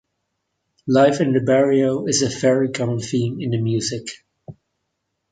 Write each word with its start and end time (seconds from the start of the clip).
Life 0.87 1.21
in 1.21 1.31
the 1.31 1.41
barrio 1.41 2.07
is 2.07 2.23
a 2.23 2.39
very 2.39 2.71
common 2.71 2.97
theme 2.99 3.39
in 3.39 3.51
the 3.51 3.61
music. 3.61 4.07